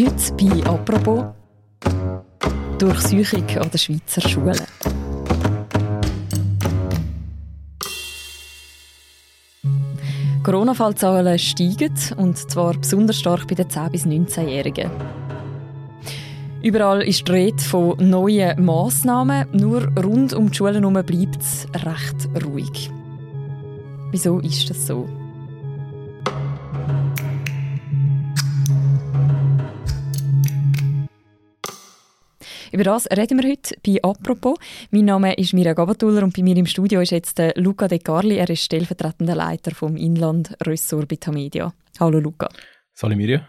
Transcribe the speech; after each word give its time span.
Heute 0.00 0.32
bei 0.32 0.66
«Apropos» 0.66 1.24
Durchsuchung 2.78 3.44
an 3.58 3.70
der 3.70 3.76
Schweizer 3.76 4.26
Schulen. 4.26 4.56
Corona-Fallzahlen 10.42 11.38
steigen, 11.38 11.92
und 12.16 12.38
zwar 12.38 12.78
besonders 12.78 13.18
stark 13.18 13.46
bei 13.46 13.56
den 13.56 13.66
10- 13.66 13.90
bis 13.90 14.06
19-Jährigen. 14.06 14.90
Überall 16.62 17.02
ist 17.02 17.28
die 17.28 17.32
Rede 17.32 17.62
von 17.62 17.98
neuen 17.98 18.64
Massnahmen, 18.64 19.48
nur 19.52 19.86
rund 20.02 20.32
um 20.32 20.50
die 20.50 20.56
Schulen 20.56 20.76
herum 20.76 20.94
bleibt 20.94 21.42
es 21.42 21.66
recht 21.74 22.42
ruhig. 22.42 22.90
Wieso 24.12 24.38
ist 24.38 24.70
das 24.70 24.86
so? 24.86 25.06
Über 32.80 32.92
das 32.92 33.06
reden 33.14 33.42
wir 33.42 33.50
heute 33.50 33.76
bei 33.84 34.02
«Apropos». 34.02 34.56
Mein 34.90 35.04
Name 35.04 35.34
ist 35.34 35.52
Mira 35.52 35.74
Gabatuller 35.74 36.22
und 36.22 36.34
bei 36.34 36.42
mir 36.42 36.56
im 36.56 36.64
Studio 36.64 37.02
ist 37.02 37.10
jetzt 37.10 37.38
Luca 37.56 37.88
De 37.88 37.98
Carli. 37.98 38.38
Er 38.38 38.48
ist 38.48 38.64
stellvertretender 38.64 39.34
Leiter 39.34 39.74
vom 39.74 39.98
Inland 39.98 40.56
Ressort 40.64 41.06
bei 41.06 41.16
Tamedia. 41.16 41.74
Hallo 41.98 42.20
Luca. 42.20 42.48
Salut 42.94 43.18
Mirja. 43.18 43.46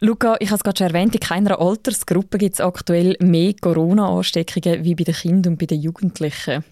Luca, 0.00 0.36
ich 0.40 0.48
habe 0.48 0.56
es 0.56 0.64
gerade 0.64 0.76
schon 0.76 0.86
erwähnt, 0.88 1.14
in 1.14 1.20
keiner 1.20 1.58
Altersgruppe 1.62 2.36
gibt 2.36 2.56
es 2.56 2.60
aktuell 2.60 3.16
mehr 3.20 3.54
Corona-Ansteckungen 3.58 4.84
wie 4.84 4.94
bei 4.94 5.04
den 5.04 5.14
Kindern 5.14 5.54
und 5.54 5.58
bei 5.58 5.64
den 5.64 5.80
Jugendlichen. 5.80 6.64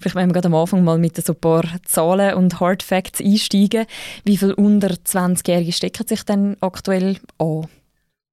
Vielleicht 0.00 0.16
wollen 0.16 0.28
wir 0.28 0.32
gerade 0.32 0.48
am 0.48 0.56
Anfang 0.56 0.82
mal 0.82 0.98
mit 0.98 1.24
so 1.24 1.34
ein 1.34 1.40
paar 1.40 1.66
Zahlen 1.84 2.34
und 2.34 2.58
Hard 2.58 2.82
Facts 2.82 3.20
einsteigen. 3.20 3.86
Wie 4.24 4.36
viele 4.36 4.56
unter 4.56 4.88
20-Jährige 4.88 5.70
stecken 5.70 6.08
sich 6.08 6.24
denn 6.24 6.56
aktuell 6.60 7.18
an? 7.38 7.68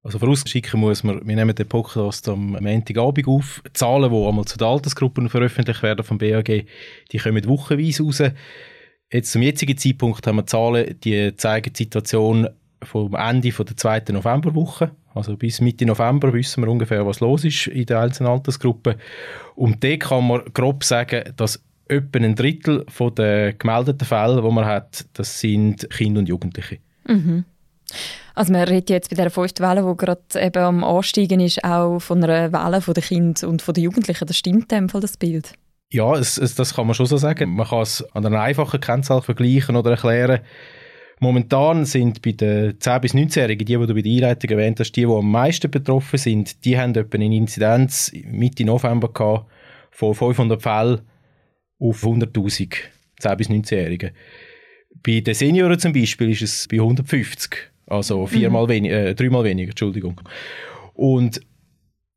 Also 0.06 0.20
vorausschicken 0.20 0.78
muss 0.78 1.02
man, 1.02 1.26
wir 1.26 1.34
nehmen 1.34 1.52
den 1.52 1.66
Podcast 1.66 2.28
am 2.28 2.52
Montagabend 2.60 3.26
auf. 3.26 3.60
Die 3.66 3.72
Zahlen, 3.72 4.08
die 4.08 4.28
einmal 4.28 4.44
zu 4.44 4.56
den 4.56 4.68
Altersgruppen 4.68 5.28
veröffentlicht 5.28 5.82
werden 5.82 6.04
vom 6.04 6.18
BAG, 6.18 6.64
die 7.10 7.18
kommen 7.18 7.44
wochenweise 7.48 8.04
raus. 8.04 8.22
Jetzt 9.12 9.32
zum 9.32 9.42
jetzigen 9.42 9.76
Zeitpunkt 9.76 10.24
haben 10.24 10.36
wir 10.36 10.46
Zahlen, 10.46 10.94
die 11.02 11.34
zeigen 11.34 11.72
die 11.72 11.82
Situation 11.82 12.48
vom 12.84 13.16
Ende 13.16 13.50
der 13.50 13.76
zweiten 13.76 14.12
Novemberwoche. 14.12 14.92
Also 15.12 15.36
bis 15.36 15.60
Mitte 15.60 15.84
November 15.84 16.32
wissen 16.32 16.62
wir 16.62 16.70
ungefähr, 16.70 17.04
was 17.04 17.18
los 17.18 17.44
ist 17.44 17.66
in 17.66 17.86
den 17.86 17.96
einzelnen 17.96 18.30
Altersgruppen. 18.30 18.94
Und 19.56 19.82
da 19.82 19.96
kann 19.96 20.28
man 20.28 20.42
grob 20.54 20.84
sagen, 20.84 21.32
dass 21.36 21.60
etwa 21.88 22.20
ein 22.20 22.36
Drittel 22.36 22.86
der 23.18 23.54
gemeldeten 23.54 24.06
Fälle, 24.06 24.40
die 24.40 24.52
man 24.52 24.66
hat, 24.66 25.04
das 25.14 25.40
sind 25.40 25.90
Kinder 25.90 26.20
und 26.20 26.28
Jugendliche. 26.28 26.78
Mhm. 27.08 27.44
Also 28.34 28.52
man 28.52 28.64
redet 28.64 28.90
jetzt 28.90 29.10
bei 29.10 29.16
dieser 29.16 29.30
fünften 29.30 29.62
Welle, 29.62 29.82
die 29.82 29.96
gerade 29.96 30.20
eben 30.34 30.62
am 30.62 30.84
Ansteigen 30.84 31.40
ist, 31.40 31.64
auch 31.64 31.98
von 31.98 32.22
einer 32.22 32.52
Welle 32.52 32.94
der 32.94 33.02
Kinder 33.02 33.48
und 33.48 33.66
der 33.66 33.82
Jugendlichen. 33.82 34.26
Das 34.26 34.36
stimmt 34.36 34.70
dem 34.70 34.88
Fall, 34.88 35.00
das 35.00 35.16
Bild? 35.16 35.54
Ja, 35.90 36.14
es, 36.16 36.36
es, 36.36 36.54
das 36.54 36.74
kann 36.74 36.86
man 36.86 36.94
schon 36.94 37.06
so 37.06 37.16
sagen. 37.16 37.54
Man 37.54 37.66
kann 37.66 37.82
es 37.82 38.04
an 38.12 38.26
einer 38.26 38.40
einfachen 38.40 38.80
Kennzahl 38.80 39.22
vergleichen 39.22 39.76
oder 39.76 39.92
erklären. 39.92 40.40
Momentan 41.18 41.86
sind 41.86 42.20
bei 42.20 42.32
den 42.32 42.78
10- 42.78 42.98
bis 43.00 43.14
19-Jährigen, 43.14 43.64
die, 43.64 43.78
die 43.78 43.86
du 43.86 43.94
bei 43.94 44.02
der 44.02 44.12
Einleitung 44.12 44.50
erwähnt 44.50 44.80
hast, 44.80 44.92
die, 44.92 45.06
die 45.06 45.06
am 45.06 45.30
meisten 45.30 45.70
betroffen 45.70 46.18
sind, 46.18 46.64
die 46.64 46.78
haben 46.78 46.94
etwa 46.94 47.14
eine 47.16 47.34
Inzidenz 47.34 48.12
Mitte 48.24 48.64
November 48.64 49.10
gehabt 49.10 49.50
von 49.92 50.14
500 50.14 50.60
Fällen 50.60 51.00
auf 51.78 52.04
100'000 52.04 52.74
10- 53.20 53.36
bis 53.36 53.48
19-Jährigen. 53.48 54.10
Bei 55.02 55.20
den 55.20 55.34
Senioren 55.34 55.78
zum 55.78 55.92
Beispiel 55.92 56.30
ist 56.30 56.42
es 56.42 56.68
bei 56.68 56.76
150. 56.76 57.70
Also 57.86 58.26
viermal 58.26 58.64
mhm. 58.64 58.68
weniger, 58.68 59.06
äh, 59.06 59.14
dreimal 59.14 59.44
weniger, 59.44 59.70
Entschuldigung. 59.70 60.20
Und 60.94 61.40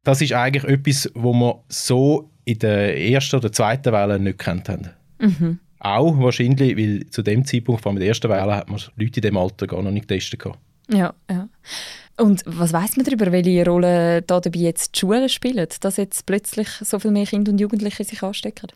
das 0.04 0.22
ist 0.22 0.34
eigentlich 0.34 0.64
etwas, 0.64 1.12
wo 1.14 1.34
wir 1.34 1.64
so 1.68 2.32
in 2.46 2.60
der 2.60 2.98
ersten 2.98 3.36
oder 3.36 3.52
zweiten 3.52 3.94
Welle 3.94 4.20
nicht 4.20 4.40
gekannt 4.40 4.70
haben. 4.70 4.90
Mhm. 5.20 5.60
Auch 5.80 6.18
wahrscheinlich, 6.20 6.78
weil 6.78 7.06
zu 7.10 7.22
dem 7.22 7.46
Zeitpunkt, 7.46 7.82
vor 7.82 7.92
allem 7.92 7.98
in 7.98 8.02
der 8.02 8.10
ersten 8.10 8.30
Welle, 8.30 8.56
hat 8.56 8.70
man 8.70 8.82
Leute 8.96 9.20
in 9.20 9.22
dem 9.22 9.38
Alter 9.38 9.68
gar 9.68 9.82
noch 9.82 9.92
nicht 9.92 10.08
getestet. 10.08 10.40
Gehabt. 10.40 10.60
Ja, 10.92 11.14
ja. 11.30 11.48
Und 12.18 12.44
was 12.46 12.74
weiß 12.74 12.98
man 12.98 13.06
darüber, 13.06 13.32
welche 13.32 13.66
Rolle 13.66 14.22
da 14.24 14.40
dabei 14.40 14.60
jetzt 14.60 14.96
die 14.96 15.00
Schulen 15.00 15.30
spielen, 15.30 15.68
dass 15.80 15.98
jetzt 15.98 16.26
plötzlich 16.26 16.68
so 16.82 17.00
viel 17.00 17.12
mehr 17.12 17.26
Kinder 17.26 17.52
und 17.52 17.62
Jugendliche 17.62 18.04
sich 18.04 18.22
anstecken? 18.24 18.68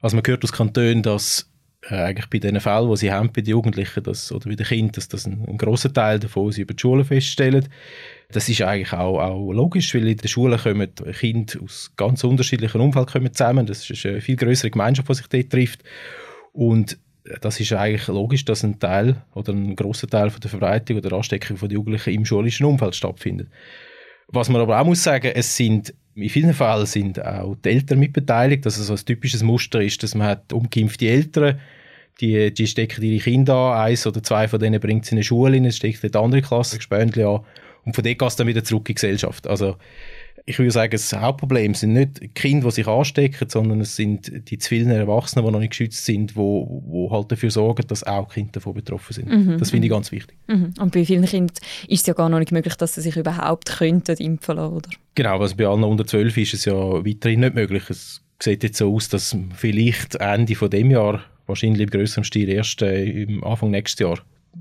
Also 0.00 0.16
man 0.16 0.24
hört 0.26 0.42
aus 0.42 0.52
Kantonen, 0.52 1.02
dass 1.02 1.48
äh, 1.82 1.94
eigentlich 1.94 2.28
bei 2.28 2.38
den 2.38 2.60
Fällen, 2.60 2.90
die 2.90 2.96
sie 2.96 3.12
haben 3.12 3.32
bei 3.32 3.40
den 3.40 3.50
Jugendlichen 3.50 4.02
das, 4.02 4.32
oder 4.32 4.48
bei 4.48 4.56
den 4.56 4.66
Kindern, 4.66 4.92
dass 4.92 5.08
das 5.08 5.26
ein, 5.26 5.44
ein 5.46 5.58
grosser 5.58 5.92
Teil 5.92 6.18
davon 6.18 6.50
sie 6.50 6.62
über 6.62 6.74
die 6.74 6.80
Schule 6.80 7.04
feststellen. 7.04 7.68
Das 8.30 8.48
ist 8.48 8.62
eigentlich 8.62 8.92
auch, 8.92 9.20
auch 9.20 9.52
logisch, 9.52 9.94
weil 9.94 10.08
in 10.08 10.16
den 10.16 10.28
Schulen 10.28 10.58
kommen 10.58 10.92
Kinder 11.18 11.60
aus 11.62 11.92
ganz 11.96 12.24
unterschiedlichen 12.24 12.80
Umfeldern 12.80 13.32
zusammen. 13.32 13.66
Das 13.66 13.88
ist 13.88 14.06
eine 14.06 14.20
viel 14.20 14.36
größere 14.36 14.70
Gemeinschaft, 14.70 15.08
die 15.08 15.14
sich 15.14 15.28
dort 15.28 15.50
trifft. 15.50 15.84
Und 16.52 16.98
das 17.40 17.60
ist 17.60 17.72
eigentlich 17.72 18.08
logisch, 18.08 18.44
dass 18.44 18.64
ein 18.64 18.78
Teil 18.78 19.22
oder 19.34 19.52
ein 19.52 19.76
großer 19.76 20.08
Teil 20.08 20.30
von 20.30 20.40
der 20.40 20.50
Verbreitung 20.50 20.96
oder 20.96 21.10
der 21.10 21.18
Ansteckung 21.18 21.56
von 21.56 21.70
Jugendlichen 21.70 22.14
im 22.14 22.24
schulischen 22.24 22.66
Umfeld 22.66 22.94
stattfindet. 22.94 23.48
Was 24.28 24.48
man 24.48 24.60
aber 24.60 24.80
auch 24.80 24.84
muss 24.84 25.02
sagen, 25.02 25.30
es 25.34 25.56
sind 25.56 25.94
in 26.20 26.28
vielen 26.28 26.54
Fällen 26.54 26.86
sind 26.86 27.24
auch 27.24 27.56
die 27.64 27.70
Eltern 27.70 27.98
mitbeteiligt. 27.98 28.64
Also 28.64 28.82
so 28.82 28.94
ein 28.94 29.04
typisches 29.04 29.42
Muster 29.42 29.80
ist, 29.80 30.02
dass 30.02 30.14
man 30.14 30.26
hat 30.26 30.52
umgeimpfte 30.52 31.08
Eltern, 31.08 31.60
die, 32.20 32.52
die 32.52 32.66
stecken 32.66 33.02
ihre 33.02 33.22
Kinder 33.22 33.54
an, 33.54 33.86
eins 33.86 34.06
oder 34.06 34.22
zwei 34.22 34.48
von 34.48 34.58
denen 34.58 34.80
bringt 34.80 35.04
sie 35.04 35.12
in 35.12 35.18
eine 35.18 35.24
Schule 35.24 35.64
es 35.66 35.76
steckt 35.76 36.02
die 36.02 36.18
andere 36.18 36.42
Klasse 36.42 36.78
Gespöntchen 36.78 37.24
an 37.24 37.40
und 37.84 37.94
von 37.94 38.02
dort 38.02 38.18
geht 38.18 38.28
es 38.28 38.36
dann 38.36 38.48
wieder 38.48 38.64
zurück 38.64 38.88
in 38.88 38.92
die 38.92 38.94
Gesellschaft. 38.94 39.46
Also 39.46 39.76
ich 40.48 40.58
würde 40.58 40.70
sagen, 40.70 40.92
das 40.92 41.12
Hauptproblem 41.12 41.74
sind 41.74 41.92
nicht 41.92 42.22
die 42.22 42.28
Kinder, 42.28 42.68
die 42.68 42.74
sich 42.76 42.86
anstecken, 42.86 43.50
sondern 43.50 43.82
es 43.82 43.96
sind 43.96 44.50
die 44.50 44.56
zu 44.56 44.70
vielen 44.70 44.90
Erwachsenen, 44.90 45.44
die 45.44 45.52
noch 45.52 45.60
nicht 45.60 45.70
geschützt 45.70 46.06
sind, 46.06 46.30
die 46.30 46.36
wo, 46.36 46.82
wo 46.86 47.10
halt 47.10 47.30
dafür 47.30 47.50
sorgen, 47.50 47.86
dass 47.86 48.02
auch 48.02 48.32
Kinder 48.32 48.52
davon 48.52 48.72
betroffen 48.72 49.12
sind. 49.12 49.28
Mhm. 49.28 49.58
Das 49.58 49.70
finde 49.70 49.86
ich 49.86 49.92
ganz 49.92 50.10
wichtig. 50.10 50.38
Mhm. 50.46 50.72
Und 50.80 50.92
bei 50.94 51.04
vielen 51.04 51.26
Kindern 51.26 51.54
ist 51.86 52.00
es 52.00 52.06
ja 52.06 52.14
gar 52.14 52.30
noch 52.30 52.38
nicht 52.38 52.50
möglich, 52.50 52.74
dass 52.76 52.94
sie 52.94 53.02
sich 53.02 53.16
überhaupt 53.16 53.76
könnten 53.76 54.16
impfen 54.16 54.56
lassen, 54.56 54.74
oder? 54.74 54.90
Genau, 55.14 55.38
also 55.38 55.54
bei 55.54 55.66
allen 55.66 55.84
unter 55.84 56.06
12 56.06 56.38
ist 56.38 56.54
es 56.54 56.64
ja 56.64 56.74
weiterhin 56.74 57.40
nicht 57.40 57.54
möglich. 57.54 57.82
Es 57.90 58.22
sieht 58.40 58.62
jetzt 58.62 58.78
so 58.78 58.94
aus, 58.94 59.10
dass 59.10 59.36
vielleicht 59.54 60.14
Ende 60.14 60.54
von 60.54 60.70
dem 60.70 60.90
Jahr, 60.90 61.20
wahrscheinlich 61.46 61.82
im 61.82 61.90
größeren 61.90 62.24
Stil 62.24 62.48
erst 62.48 62.80
äh, 62.80 63.26
Anfang 63.42 63.70
nächstes 63.70 64.00
Jahr, 64.00 64.18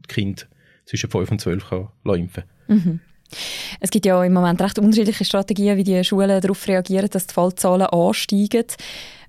Kinder 0.10 0.44
zwischen 0.86 1.10
5 1.10 1.32
und 1.32 1.40
12 1.40 1.70
kann 1.70 1.88
impfen 2.04 2.44
mhm. 2.68 3.00
Es 3.80 3.90
gibt 3.90 4.06
ja 4.06 4.24
im 4.24 4.34
Moment 4.34 4.62
recht 4.62 4.80
unterschiedliche 4.80 5.26
Strategien, 5.26 5.78
wie 5.78 5.84
die 5.84 6.04
Schulen 6.04 6.42
darauf 6.42 6.68
reagieren, 6.68 7.10
dass 7.10 7.28
die 7.28 7.34
Fallzahlen 7.34 7.88
ansteigen. 7.88 8.66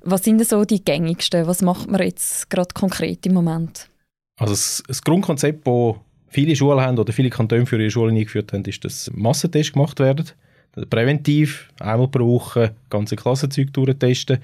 Was 0.02 0.24
sind 0.24 0.38
denn 0.38 0.46
so 0.46 0.64
die 0.64 0.84
gängigsten? 0.84 1.46
Was 1.46 1.62
macht 1.62 1.90
man 1.90 2.02
jetzt 2.02 2.48
gerade 2.50 2.72
konkret 2.74 3.26
im 3.26 3.34
Moment? 3.34 3.88
Also 4.38 4.52
das, 4.52 4.82
das 4.86 5.02
Grundkonzept, 5.02 5.66
das 5.66 5.94
viele 6.28 6.54
Schulen 6.54 6.80
haben 6.80 6.98
oder 6.98 7.12
viele 7.12 7.30
Kantone 7.30 7.66
für 7.66 7.80
ihre 7.80 7.90
Schulen 7.90 8.16
eingeführt 8.16 8.52
haben, 8.52 8.64
ist, 8.64 8.84
dass 8.84 9.10
Massentests 9.14 9.72
gemacht 9.72 9.98
werden. 9.98 10.26
Präventiv, 10.90 11.70
einmal 11.80 12.08
pro 12.08 12.26
Woche 12.26 12.74
ganze 12.88 13.16
Klassenzeug 13.16 13.72
durchtesten. 13.72 14.38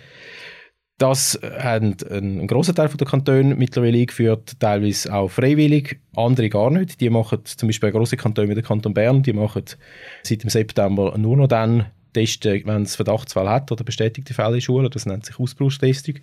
Das 0.99 1.39
haben 1.43 1.97
ein 2.09 2.47
grosser 2.47 2.75
Teil 2.75 2.89
der 2.89 3.07
Kantone 3.07 3.57
mittlerweile 3.57 3.99
eingeführt, 3.99 4.61
teilweise 4.61 5.13
auch 5.13 5.29
freiwillig, 5.29 5.99
andere 6.15 6.49
gar 6.49 6.71
nicht. 6.71 7.01
Die 7.01 7.11
machen 7.11 7.41
zum 7.45 7.69
Beispiel 7.69 7.91
große 7.91 8.17
Kantone 8.17 8.49
wie 8.49 8.55
der 8.55 8.63
Kanton 8.63 8.95
Bern, 8.95 9.23
die 9.23 9.33
machen 9.33 9.65
seit 10.23 10.45
dem 10.45 10.51
September 10.51 11.19
nur 11.19 11.37
noch 11.37 11.49
dann 11.49 11.87
testen, 12.13 12.63
wenn 12.65 12.83
es 12.83 12.95
Verdachtsfall 12.95 13.49
hat 13.49 13.73
oder 13.73 13.83
bestätigte 13.83 14.35
Fälle 14.35 14.57
in 14.57 14.61
Schulen. 14.61 14.89
Das 14.89 15.05
nennt 15.05 15.27
sich 15.27 15.41
Ausbruchstestung. 15.41 16.17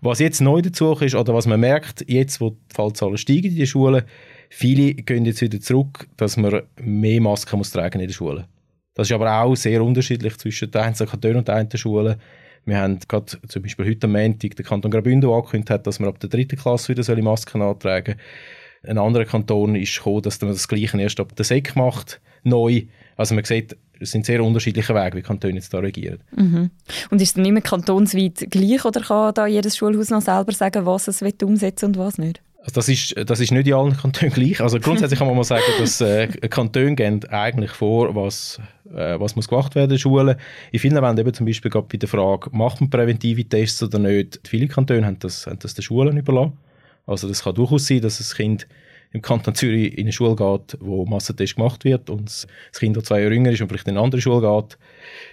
Was 0.00 0.18
jetzt 0.18 0.40
neu 0.40 0.62
dazu 0.62 0.94
ist, 0.94 1.14
oder 1.14 1.34
was 1.34 1.46
man 1.46 1.60
merkt, 1.60 2.02
jetzt 2.08 2.40
wo 2.40 2.50
die 2.50 2.74
Fallzahlen 2.74 3.18
steigen 3.18 3.52
in 3.52 3.56
den 3.56 3.66
Schulen, 3.66 4.02
viele 4.48 4.94
gehen 4.94 5.26
jetzt 5.26 5.42
wieder 5.42 5.60
zurück, 5.60 6.08
dass 6.16 6.36
man 6.36 6.62
mehr 6.80 7.20
Masken 7.20 7.58
muss 7.58 7.70
tragen 7.70 8.00
in 8.00 8.08
den 8.08 8.14
Schulen. 8.14 8.46
Das 8.94 9.08
ist 9.08 9.14
aber 9.14 9.42
auch 9.42 9.54
sehr 9.54 9.82
unterschiedlich 9.84 10.36
zwischen 10.38 10.70
den 10.70 10.82
einzelnen 10.82 11.10
Kantonen 11.10 11.36
und 11.36 11.48
den 11.48 11.54
einzelnen 11.54 11.78
Schulen. 11.78 12.16
Wir 12.64 12.78
haben 12.78 12.98
gerade 13.08 13.26
zum 13.48 13.62
Beispiel 13.62 13.86
heute 13.86 14.06
am 14.06 14.12
Montag 14.12 14.56
der 14.56 14.64
Kanton 14.64 14.90
Graubünden 14.90 15.30
angekündigt, 15.30 15.70
hat, 15.70 15.86
dass 15.86 15.98
man 15.98 16.08
ab 16.08 16.20
der 16.20 16.30
dritten 16.30 16.56
Klasse 16.56 16.96
wieder 16.96 17.22
Masken 17.22 17.62
antragen 17.62 18.14
soll. 18.14 18.90
Ein 18.90 18.98
anderer 18.98 19.24
Kanton 19.24 19.76
ist 19.76 19.96
gekommen, 19.96 20.22
dass 20.22 20.40
man 20.40 20.50
das 20.50 20.66
Gleiche 20.66 21.00
erst 21.00 21.20
ab 21.20 21.34
der 21.36 21.44
Sek 21.44 21.76
macht, 21.76 22.20
neu. 22.42 22.82
Also 23.16 23.34
man 23.34 23.44
sieht, 23.44 23.76
es 24.00 24.10
sind 24.10 24.26
sehr 24.26 24.42
unterschiedliche 24.42 24.94
Wege, 24.94 25.18
wie 25.18 25.22
Kantone 25.22 25.54
jetzt 25.54 25.72
da 25.72 25.78
regieren. 25.78 26.18
Mhm. 26.36 26.70
Und 27.10 27.20
ist 27.20 27.28
es 27.28 27.34
dann 27.34 27.44
immer 27.44 27.60
kantonsweit 27.60 28.46
gleich 28.50 28.84
oder 28.84 29.00
kann 29.00 29.34
da 29.34 29.46
jedes 29.46 29.76
Schulhaus 29.76 30.10
noch 30.10 30.22
selber 30.22 30.52
sagen, 30.52 30.84
was 30.84 31.08
es 31.08 31.22
umsetzen 31.42 31.86
und 31.86 31.98
was 31.98 32.18
nicht? 32.18 32.42
Also 32.62 32.74
das, 32.74 32.88
ist, 32.88 33.14
das 33.28 33.40
ist 33.40 33.50
nicht 33.50 33.66
in 33.66 33.74
allen 33.74 33.96
Kantonen 33.96 34.32
gleich. 34.32 34.60
Also 34.60 34.78
grundsätzlich 34.78 35.18
kann 35.18 35.26
man 35.26 35.36
mal 35.36 35.42
sagen, 35.42 35.64
dass 35.80 36.00
äh, 36.00 36.28
Kantone 36.28 36.94
gehen 36.94 37.24
eigentlich 37.28 37.72
vor, 37.72 38.14
was, 38.14 38.60
äh, 38.94 39.18
was 39.18 39.34
muss 39.34 39.48
gemacht 39.48 39.74
werden 39.74 39.90
in 39.90 39.98
Schulen. 39.98 40.36
In 40.70 40.78
vielen 40.78 40.94
Ländern 40.94 41.18
eben 41.18 41.34
zum 41.34 41.44
Beispiel 41.44 41.72
gerade 41.72 41.88
bei 41.90 41.98
der 41.98 42.08
Frage, 42.08 42.50
macht 42.52 42.80
man 42.80 42.88
präventive 42.88 43.44
Tests 43.44 43.82
oder 43.82 43.98
nicht, 43.98 44.40
viele 44.46 44.68
Kantone 44.68 45.04
haben 45.04 45.18
das, 45.18 45.46
haben 45.48 45.58
das 45.58 45.74
den 45.74 45.82
Schulen 45.82 46.16
überlassen. 46.16 46.56
Also 47.04 47.26
das 47.26 47.42
kann 47.42 47.56
durchaus 47.56 47.88
sein, 47.88 48.00
dass 48.00 48.20
ein 48.20 48.36
Kind 48.36 48.68
im 49.10 49.22
Kanton 49.22 49.56
Zürich 49.56 49.98
in 49.98 50.04
eine 50.04 50.12
Schule 50.12 50.36
geht, 50.36 50.78
wo 50.80 51.04
Massentest 51.04 51.56
gemacht 51.56 51.84
wird 51.84 52.10
und 52.10 52.26
das 52.26 52.46
Kind, 52.78 52.96
das 52.96 53.04
zwei 53.04 53.22
Jahre 53.22 53.34
jünger 53.34 53.50
ist 53.50 53.60
und 53.60 53.68
vielleicht 53.68 53.88
in 53.88 53.96
eine 53.96 54.04
andere 54.04 54.20
Schule 54.20 54.40
geht, 54.40 54.78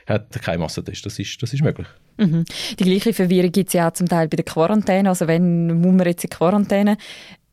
hat 0.08 0.32
keinen 0.42 0.62
Massentest. 0.62 1.06
Das 1.06 1.20
ist, 1.20 1.42
das 1.44 1.54
ist 1.54 1.62
möglich. 1.62 1.88
Mhm. 2.20 2.46
Die 2.78 2.84
gleiche 2.84 3.14
Verwirrung 3.14 3.52
gibt 3.52 3.70
es 3.70 3.74
ja 3.74 3.88
auch 3.88 3.94
zum 3.94 4.08
Teil 4.08 4.28
bei 4.28 4.36
der 4.36 4.46
Quarantäne. 4.46 5.10
Also 5.10 5.28
wenn 5.28 5.82
muss 5.82 5.94
man 5.94 6.06
jetzt 6.06 6.24
in 6.24 6.30
Quarantäne? 6.30 6.98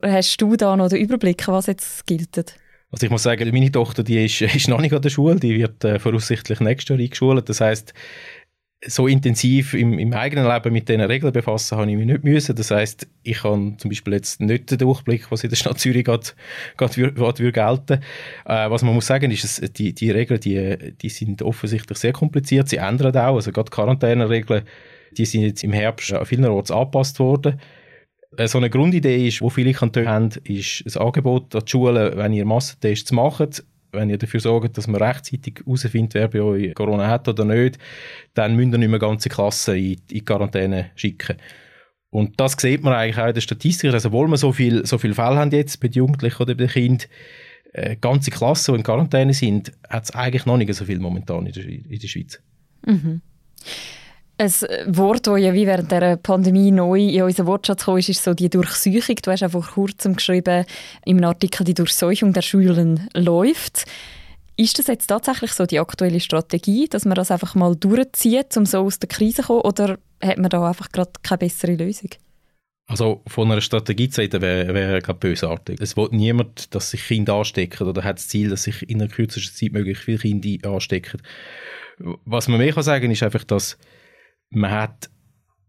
Hast 0.03 0.41
du 0.43 0.57
da 0.57 0.77
noch 0.77 0.89
den 0.89 1.01
Überblick, 1.01 1.49
was 1.49 1.67
jetzt 1.67 2.07
gilt? 2.07 2.37
Also 2.91 3.07
ich 3.07 3.11
muss 3.11 3.25
sagen, 3.25 3.51
meine 3.53 3.73
Tochter 3.73 4.03
die 4.03 4.25
ist, 4.25 4.41
ist 4.43 4.69
noch 4.69 4.81
nicht 4.81 4.93
an 4.93 5.03
der 5.03 5.11
Schule, 5.11 5.37
die 5.37 5.57
wird 5.57 5.85
äh, 5.85 5.99
voraussichtlich 5.99 6.61
nächstes 6.61 6.91
Jahr 6.91 6.99
eingeschult. 6.99 7.49
Das 7.49 7.61
heißt, 7.61 7.95
so 8.85 9.07
intensiv 9.07 9.75
im, 9.75 9.99
im, 9.99 10.13
eigenen 10.13 10.47
Leben 10.47 10.73
mit 10.73 10.89
diesen 10.89 11.01
Regeln 11.01 11.33
befassen 11.33 11.79
habe 11.79 11.91
ich 11.91 11.97
mich 11.97 12.07
nicht 12.07 12.25
müssen. 12.25 12.55
Das 12.55 12.71
heißt, 12.71 13.07
ich 13.23 13.43
habe 13.43 13.75
zum 13.79 13.89
Beispiel 13.89 14.13
jetzt 14.13 14.41
nicht 14.41 14.71
den 14.71 14.79
Durchblick, 14.79 15.31
was 15.33 15.45
in 15.45 15.51
der 15.51 15.57
Stadt 15.57 15.79
Zürich 15.79 16.05
gerade, 16.05 16.27
gerade, 16.77 17.13
gerade 17.13 17.53
gelten 17.53 18.01
äh, 18.45 18.71
Was 18.71 18.83
man 18.83 18.95
muss 18.95 19.07
sagen, 19.07 19.31
ist, 19.31 19.45
dass 19.45 19.73
die, 19.73 19.95
die 19.95 20.11
Regeln, 20.11 20.41
die, 20.41 20.95
die 21.01 21.09
sind 21.09 21.43
offensichtlich 21.43 21.99
sehr 21.99 22.13
kompliziert. 22.13 22.69
Sie 22.69 22.77
ändern 22.77 23.17
auch, 23.17 23.37
also 23.37 23.51
gerade 23.51 23.71
Quarantäneregeln, 23.71 24.65
die 25.17 25.25
sind 25.25 25.43
jetzt 25.43 25.65
im 25.65 25.73
Herbst 25.73 26.13
an 26.13 26.27
vielen 26.27 26.45
Orten 26.45 26.75
angepasst 26.75 27.19
worden. 27.19 27.61
Äh, 28.37 28.47
so 28.47 28.59
eine 28.59 28.71
Grundidee 28.71 29.27
ist, 29.27 29.41
wo 29.41 29.49
viele 29.49 29.73
Kantone 29.73 30.09
haben, 30.09 30.31
ist 30.45 30.85
ein 30.87 31.03
Angebot 31.03 31.55
an 31.55 31.63
die 31.65 31.71
Schulen, 31.71 32.17
wenn 32.17 32.33
ihr 32.35 32.45
Massentests 32.45 33.11
macht, 33.13 33.65
wenn 33.97 34.11
ihr 34.11 34.19
dafür 34.19 34.41
sorgt, 34.41 34.79
dass 34.79 34.87
man 34.87 35.03
rechtzeitig 35.03 35.63
herausfindet, 35.65 36.15
wer 36.15 36.29
bei 36.29 36.41
euch 36.43 36.75
Corona 36.75 37.09
hat 37.09 37.29
oder 37.29 37.45
nicht, 37.45 37.79
dann 38.35 38.55
müsst 38.55 38.73
ihr 38.73 38.79
nicht 38.79 38.89
mehr 38.89 38.99
ganze 38.99 39.29
Klassen 39.29 39.77
in, 39.77 40.01
in 40.11 40.25
Quarantäne 40.25 40.91
schicken. 40.95 41.37
Und 42.11 42.41
das 42.41 42.53
sieht 42.53 42.83
man 42.83 42.95
eigentlich 42.95 43.19
auch 43.19 43.29
in 43.29 43.35
der 43.35 43.41
Statistik. 43.41 43.93
Also, 43.93 44.09
obwohl 44.09 44.29
wir 44.29 44.37
so 44.37 44.53
viele 44.53 44.87
so 44.87 44.97
viel 44.97 45.13
Fälle 45.15 45.37
haben 45.37 45.51
jetzt 45.51 45.81
bei 45.81 45.89
den 45.89 45.99
Jugendlichen 45.99 46.43
oder 46.43 46.55
bei 46.55 46.65
den 46.65 46.71
Kindern, 46.71 47.09
äh, 47.73 47.97
ganze 47.97 48.31
Klassen, 48.31 48.73
die 48.73 48.79
in 48.79 48.85
Quarantäne 48.85 49.35
sind, 49.35 49.73
hat 49.89 50.05
es 50.05 50.11
eigentlich 50.13 50.47
noch 50.47 50.57
nicht 50.57 50.73
so 50.73 50.85
viel 50.85 50.99
momentan 50.99 51.47
in 51.47 51.53
der, 51.53 51.65
in 51.65 51.99
der 51.99 52.09
Schweiz. 52.09 52.41
Mhm. 52.87 53.21
Ein 54.39 54.53
Wort, 54.87 55.27
das 55.27 55.41
ja 55.41 55.55
wie 55.55 55.67
während 55.67 55.91
der 55.91 56.17
Pandemie 56.17 56.71
neu 56.71 57.01
in 57.01 57.23
unseren 57.23 57.47
Wortschatz 57.47 57.87
kam, 57.87 57.97
ist, 57.97 58.11
ist 58.11 58.23
so 58.23 58.35
die 58.35 58.51
Durchseuchung. 58.51 59.17
Du 59.23 59.31
hast 59.31 59.43
auch 59.43 59.51
vor 59.51 59.67
kurzem 59.67 60.17
geschrieben, 60.17 60.67
im 61.07 61.25
Artikel, 61.25 61.65
die 61.65 61.73
Durchseuchung 61.73 62.35
der 62.35 62.43
Schulen 62.43 63.09
läuft. 63.15 63.87
Ist 64.59 64.79
das 64.79 64.89
jetzt 64.89 65.07
tatsächlich 65.07 65.53
so 65.53 65.65
die 65.65 65.79
aktuelle 65.79 66.21
Strategie, 66.21 66.87
dass 66.89 67.07
man 67.07 67.15
das 67.15 67.31
einfach 67.31 67.55
mal 67.55 67.77
durchzieht, 67.77 68.57
um 68.57 68.67
so 68.67 68.81
aus 68.81 68.99
der 68.99 69.09
Krise 69.09 69.43
zu 69.43 69.49
kommen, 69.49 69.61
oder 69.63 69.99
hat 70.23 70.39
man 70.39 70.51
da 70.51 70.69
einfach 70.69 70.91
gerade 70.93 71.13
keine 71.23 71.39
bessere 71.39 71.75
Lösung? 71.75 72.11
Also 72.89 73.23
von 73.27 73.51
einer 73.51 73.61
Strategie 73.61 74.09
zu 74.09 74.21
reden, 74.21 74.43
wäre 74.43 74.73
wär, 74.73 75.01
glaube 75.01 75.21
bösartig. 75.21 75.81
Es 75.81 75.97
will 75.97 76.09
niemand, 76.13 76.75
dass 76.75 76.91
sich 76.91 77.05
Kinder 77.05 77.35
anstecken 77.35 77.89
oder 77.89 78.05
hat 78.05 78.19
das 78.19 78.29
Ziel, 78.29 78.49
dass 78.49 78.63
sich 78.63 78.89
in 78.89 78.99
der 78.99 79.09
kürzesten 79.09 79.57
Zeit 79.57 79.73
möglichst 79.73 80.05
viele 80.05 80.19
Kinder 80.19 80.71
anstecken. 80.71 81.21
Was 81.99 82.49
man 82.49 82.59
mehr 82.59 82.73
kann 82.73 82.83
sagen, 82.83 83.11
ist 83.11 83.23
einfach, 83.23 83.45
dass 83.45 83.77
man 84.51 84.71
hat 84.71 85.11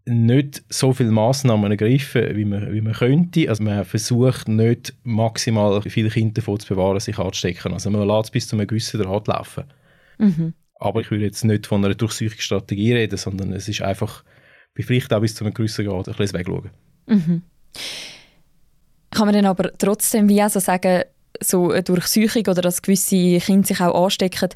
nicht 0.05 0.63
so 0.69 0.93
viele 0.93 1.11
Massnahmen 1.11 1.71
ergriffen, 1.71 2.35
wie 2.35 2.45
man, 2.45 2.73
wie 2.73 2.81
man 2.81 2.93
könnte. 2.93 3.49
Also 3.49 3.63
man 3.63 3.83
versucht 3.83 4.47
nicht 4.47 4.93
maximal 5.03 5.81
viele 5.81 6.09
Kinder 6.09 6.35
davon 6.35 6.59
zu 6.59 6.73
bewahren, 6.73 6.99
sich 6.99 7.19
anzustecken. 7.19 7.73
Also 7.73 7.89
man 7.89 8.07
lässt 8.07 8.25
es 8.25 8.31
bis 8.31 8.47
zu 8.47 8.55
einem 8.55 8.67
gewissen 8.67 9.01
Grad 9.01 9.27
laufen. 9.27 9.65
Mhm. 10.17 10.53
Aber 10.75 11.01
ich 11.01 11.11
würde 11.11 11.25
jetzt 11.25 11.43
nicht 11.43 11.67
von 11.67 11.83
einer 11.83 11.95
Durchsuchungsstrategie 11.95 12.93
reden, 12.93 13.17
sondern 13.17 13.51
es 13.51 13.67
ist 13.67 13.81
einfach 13.81 14.23
vielleicht 14.75 15.11
auch 15.11 15.21
bis 15.21 15.35
zu 15.35 15.43
einem 15.43 15.53
gewissen 15.53 15.85
Grad 15.85 16.07
ein 16.07 16.15
bisschen 16.15 16.39
wegschauen. 16.39 16.69
Mhm. 17.07 17.41
Kann 19.11 19.25
man 19.25 19.33
dann 19.33 19.45
aber 19.45 19.71
trotzdem 19.77 20.29
wie 20.29 20.41
also 20.41 20.59
sagen, 20.59 21.03
so 21.41 21.71
eine 21.71 21.83
Durchsuchung 21.83 22.43
oder 22.47 22.61
dass 22.61 22.81
gewisse 22.81 23.39
Kinder 23.39 23.67
sich 23.67 23.81
auch 23.81 24.05
anstecken, 24.05 24.49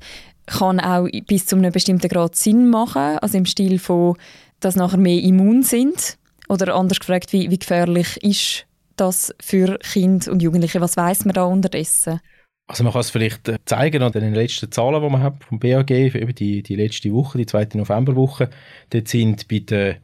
kann 0.46 0.80
auch 0.80 1.08
bis 1.28 1.46
zu 1.46 1.56
einem 1.56 1.72
bestimmten 1.72 2.10
Grad 2.10 2.36
Sinn 2.36 2.70
machen, 2.70 3.18
also 3.20 3.38
im 3.38 3.46
Stil 3.46 3.80
von, 3.80 4.18
dass 4.60 4.76
nachher 4.76 4.98
mehr 4.98 5.22
immun 5.22 5.64
sind? 5.64 6.18
Oder 6.50 6.76
anders 6.76 7.00
gefragt, 7.00 7.32
wie, 7.34 7.50
wie 7.50 7.60
gefährlich 7.60 8.22
ist 8.24 8.66
das 8.98 9.34
für 9.42 9.80
Kinder 9.80 10.32
und 10.32 10.42
Jugendliche? 10.42 10.82
Was 10.82 10.98
weiß 10.98 11.26
man 11.26 11.34
da 11.34 11.46
unterdessen? 11.46 12.20
Also 12.68 12.84
man 12.84 12.94
kann 12.94 13.02
es 13.02 13.10
vielleicht 13.10 13.50
äh, 13.50 13.58
zeigen 13.66 14.02
an 14.02 14.12
den 14.12 14.34
letzten 14.34 14.72
Zahlen, 14.72 15.02
die 15.02 15.10
man 15.10 15.22
hat 15.22 15.44
vom 15.44 15.60
BAG, 15.60 15.92
eben 15.92 16.36
die, 16.36 16.64
die 16.64 16.76
letzte 16.76 17.12
Woche, 17.12 17.38
die 17.38 17.46
zweite 17.46 17.78
Novemberwoche. 17.78 18.50
Dort 18.92 19.08
sind 19.08 19.48
bei 19.50 19.60
den, 19.60 19.98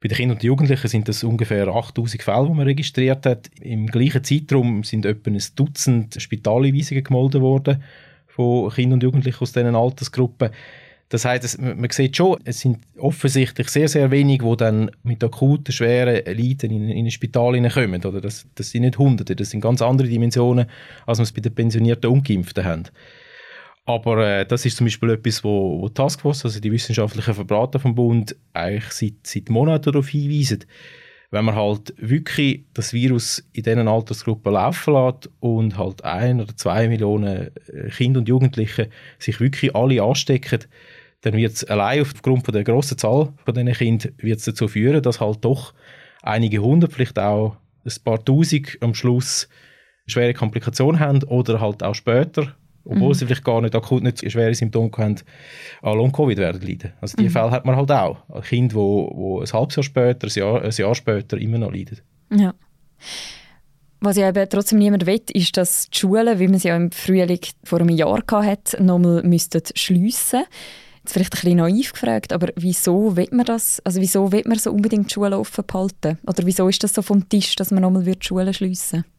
bei 0.00 0.08
den 0.08 0.16
Kindern 0.16 0.36
und 0.36 0.42
Jugendlichen 0.42 0.88
sind 0.88 1.08
das 1.08 1.22
ungefähr 1.22 1.68
8000 1.68 2.22
Fälle, 2.22 2.46
die 2.46 2.54
man 2.54 2.66
registriert 2.66 3.26
hat. 3.26 3.50
Im 3.60 3.88
gleichen 3.88 4.24
Zeitraum 4.24 4.84
sind 4.84 5.04
etwa 5.04 5.30
ein 5.30 5.42
Dutzend 5.54 6.20
Spitaleinweisungen 6.20 7.04
gemeldet 7.04 7.42
worden 7.42 7.82
von 8.38 8.70
Kindern 8.70 8.94
und 8.94 9.02
Jugendlichen 9.02 9.40
aus 9.40 9.50
diesen 9.50 9.74
Altersgruppen. 9.74 10.50
Das 11.08 11.24
heißt, 11.24 11.60
man 11.60 11.90
sieht 11.90 12.16
schon, 12.16 12.38
es 12.44 12.60
sind 12.60 12.78
offensichtlich 12.98 13.68
sehr, 13.68 13.88
sehr 13.88 14.12
wenige, 14.12 14.48
die 14.48 14.56
dann 14.56 14.90
mit 15.02 15.24
akuten, 15.24 15.72
schweren 15.72 16.24
Leiden 16.24 16.70
in, 16.70 16.88
in 16.88 17.06
ein 17.06 17.10
Spital 17.10 17.60
kommen. 17.70 18.04
Oder 18.04 18.20
das, 18.20 18.46
das 18.54 18.70
sind 18.70 18.82
nicht 18.82 18.98
Hunderte, 18.98 19.34
das 19.34 19.50
sind 19.50 19.60
ganz 19.60 19.82
andere 19.82 20.06
Dimensionen, 20.06 20.66
als 21.04 21.18
wir 21.18 21.24
es 21.24 21.32
bei 21.32 21.40
den 21.40 21.54
pensionierten 21.54 22.10
Ungeimpften 22.10 22.64
haben. 22.64 22.84
Aber 23.86 24.24
äh, 24.24 24.46
das 24.46 24.66
ist 24.66 24.76
zum 24.76 24.86
Beispiel 24.86 25.10
etwas, 25.10 25.42
wo, 25.42 25.80
wo 25.80 25.88
Taskforce, 25.88 26.44
also 26.44 26.60
die 26.60 26.70
wissenschaftlichen 26.70 27.34
Verberater 27.34 27.80
vom 27.80 27.96
Bund, 27.96 28.36
eigentlich 28.52 28.92
seit, 28.92 29.14
seit 29.24 29.48
Monaten 29.48 29.90
darauf 29.90 30.08
hinweisen 30.08 30.64
wenn 31.30 31.44
man 31.44 31.54
halt 31.54 31.94
wirklich 31.98 32.64
das 32.72 32.92
Virus 32.92 33.44
in 33.52 33.62
diesen 33.62 33.88
Altersgruppen 33.88 34.52
laufen 34.52 34.94
lässt 34.94 35.30
und 35.40 35.76
halt 35.76 36.02
ein 36.04 36.40
oder 36.40 36.56
zwei 36.56 36.88
Millionen 36.88 37.50
äh, 37.66 37.90
Kinder 37.90 38.20
und 38.20 38.28
Jugendliche 38.28 38.88
sich 39.18 39.40
wirklich 39.40 39.74
alle 39.74 40.02
anstecken, 40.02 40.60
dann 41.20 41.34
wird 41.34 41.52
es 41.52 41.64
allein 41.64 42.00
aufgrund 42.02 42.52
der 42.54 42.64
grossen 42.64 42.96
Zahl 42.96 43.32
von 43.44 43.54
diesen 43.54 43.72
Kindern 43.72 44.12
wird's 44.18 44.44
dazu 44.44 44.68
führen, 44.68 45.02
dass 45.02 45.20
halt 45.20 45.44
doch 45.44 45.74
einige 46.22 46.60
hundert, 46.60 46.92
vielleicht 46.92 47.18
auch 47.18 47.56
ein 47.84 48.04
paar 48.04 48.24
tausend 48.24 48.78
am 48.80 48.94
Schluss 48.94 49.48
schwere 50.06 50.32
Komplikationen 50.32 51.00
haben 51.00 51.22
oder 51.24 51.60
halt 51.60 51.82
auch 51.82 51.94
später 51.94 52.54
obwohl 52.88 53.08
mhm. 53.08 53.14
sie 53.14 53.26
vielleicht 53.26 53.44
gar 53.44 53.60
nicht 53.60 53.74
akut 53.74 54.02
nicht 54.02 54.30
schwere 54.30 54.54
Symptome 54.54 54.90
haben, 54.96 55.16
an 55.82 55.96
Long-Covid 55.96 56.38
werden 56.38 56.62
leiden. 56.62 56.92
Also 57.00 57.16
diese 57.16 57.28
mhm. 57.28 57.32
Fälle 57.32 57.50
hat 57.50 57.66
man 57.66 57.76
halt 57.76 57.90
auch. 57.90 58.16
Kinder, 58.42 58.76
wo, 58.76 59.12
wo 59.14 59.40
ein 59.40 59.52
halbes 59.52 59.76
Jahr 59.76 59.82
später, 59.82 60.26
ein 60.26 60.32
Jahr, 60.34 60.62
ein 60.62 60.70
Jahr 60.70 60.94
später 60.94 61.36
immer 61.36 61.58
noch 61.58 61.72
leiden. 61.72 62.00
Ja. 62.34 62.54
Was 64.00 64.16
ja 64.16 64.28
eben 64.28 64.48
trotzdem 64.48 64.78
niemand 64.78 65.06
will, 65.06 65.20
ist, 65.32 65.56
dass 65.56 65.90
die 65.90 65.98
Schulen, 65.98 66.38
wie 66.38 66.48
man 66.48 66.58
sie 66.58 66.68
ja 66.68 66.76
im 66.76 66.90
Frühling 66.90 67.40
vor 67.64 67.80
einem 67.80 67.90
Jahr 67.90 68.22
hatte, 68.30 68.82
nochmal 68.82 69.22
müssten 69.22 69.62
schliessen. 69.74 70.44
Jetzt 71.02 71.12
vielleicht 71.12 71.34
ein 71.34 71.40
bisschen 71.40 71.58
naiv 71.58 71.92
gefragt, 71.92 72.32
aber 72.32 72.48
wieso 72.56 73.16
will 73.16 73.28
man 73.32 73.44
das? 73.44 73.80
Also 73.84 74.00
wieso 74.00 74.32
will 74.32 74.44
man 74.46 74.58
so 74.58 74.70
unbedingt 74.72 75.10
die 75.10 75.14
Schulen 75.14 75.34
offen 75.34 75.64
behalten? 75.66 76.18
Oder 76.26 76.46
wieso 76.46 76.68
ist 76.68 76.82
das 76.84 76.94
so 76.94 77.02
vom 77.02 77.28
Tisch, 77.28 77.54
dass 77.56 77.70
man 77.70 77.82
nochmal 77.82 78.04
die 78.04 78.14
Schulen 78.20 78.54
schliessen 78.54 78.98
würde? 78.98 79.17